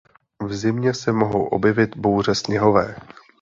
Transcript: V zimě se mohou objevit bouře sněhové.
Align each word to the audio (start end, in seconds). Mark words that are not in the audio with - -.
V 0.43 0.53
zimě 0.55 0.93
se 0.93 1.11
mohou 1.11 1.45
objevit 1.45 1.97
bouře 1.97 2.35
sněhové. 2.35 2.95